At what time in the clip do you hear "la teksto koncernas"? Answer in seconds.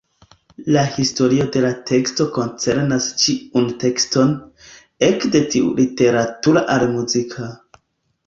1.65-3.09